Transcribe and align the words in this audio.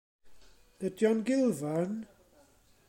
Ydy 0.87 1.03
o'n 1.11 1.19
gulfarn? 1.29 1.95